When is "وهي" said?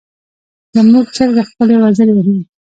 2.15-2.39